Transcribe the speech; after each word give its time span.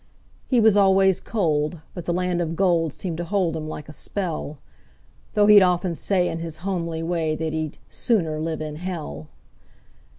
He 0.47 0.59
was 0.59 0.75
always 0.75 1.21
cold, 1.21 1.81
but 1.93 2.05
the 2.05 2.11
land 2.11 2.41
of 2.41 2.55
gold 2.55 2.91
seemed 2.91 3.17
to 3.17 3.23
hold 3.23 3.55
him 3.55 3.69
like 3.69 3.87
a 3.87 3.93
spell; 3.93 4.57
Though 5.35 5.45
he'd 5.45 5.61
often 5.61 5.93
say 5.93 6.27
in 6.27 6.39
his 6.39 6.57
homely 6.65 7.03
way 7.03 7.35
that 7.35 7.53
he'd 7.53 7.77
"sooner 7.87 8.39
live 8.39 8.61
in 8.63 8.77
hell". 8.77 9.27